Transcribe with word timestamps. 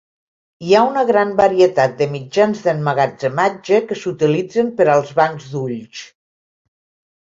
Hi 0.69 0.71
ha 0.75 0.79
una 0.85 1.03
gran 1.09 1.33
varietat 1.41 1.93
de 1.99 2.09
mitjans 2.15 2.65
d'emmagatzematge 2.65 3.83
que 3.93 4.01
s'utilitzen 4.03 4.77
per 4.83 4.93
als 4.99 5.17
bancs 5.25 5.51
d'ulls. 5.57 6.07